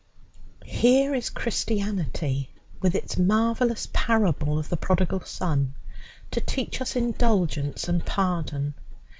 [0.65, 5.75] Here is Christianity with its marvellous parable of the Prodigal Son
[6.31, 8.73] to teach us indulgence and pardon.